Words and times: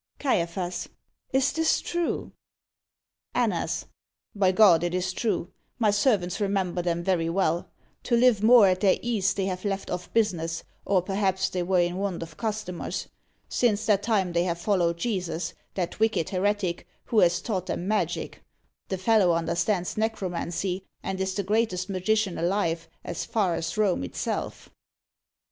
CAIAPHAS. 0.19 0.87
Is 1.31 1.51
this 1.53 1.79
true? 1.79 2.31
ANNAS. 3.35 3.85
By 4.35 4.51
God, 4.51 4.83
it 4.83 4.95
is 4.95 5.13
true; 5.13 5.51
my 5.77 5.91
servants 5.91 6.41
remember 6.41 6.81
them 6.81 7.03
very 7.03 7.29
well. 7.29 7.69
To 8.05 8.17
live 8.17 8.41
more 8.41 8.67
at 8.67 8.79
their 8.79 8.97
ease 9.03 9.35
they 9.35 9.45
have 9.45 9.63
left 9.63 9.91
off 9.91 10.11
business; 10.11 10.63
or 10.85 11.03
perhaps 11.03 11.49
they 11.49 11.61
were 11.61 11.81
in 11.81 11.97
want 11.97 12.23
of 12.23 12.35
customers. 12.35 13.09
Since 13.47 13.85
that 13.85 14.01
time 14.01 14.33
they 14.33 14.45
have 14.45 14.57
followed 14.57 14.97
Jesus, 14.97 15.53
that 15.75 15.99
wicked 15.99 16.29
heretic, 16.29 16.87
who 17.03 17.19
has 17.19 17.39
taught 17.39 17.67
them 17.67 17.87
magic; 17.87 18.41
the 18.87 18.97
fellow 18.97 19.33
understands 19.35 19.97
necromancy, 19.97 20.83
and 21.03 21.21
is 21.21 21.35
the 21.35 21.43
greatest 21.43 21.89
magician 21.91 22.39
alive, 22.39 22.89
as 23.03 23.23
far 23.23 23.53
as 23.53 23.77
Rome 23.77 24.03
itself. 24.03 24.69